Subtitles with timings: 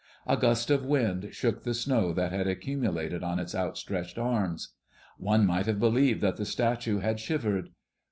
[0.25, 4.73] A gust of wind shook the snow that had accumulated on its outstretched arms.
[5.19, 7.69] One might have believed that the statue had shivered.